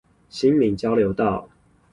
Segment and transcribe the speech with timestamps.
[0.29, 1.47] 新民交流道